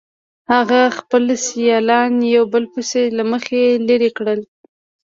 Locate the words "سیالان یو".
1.47-2.43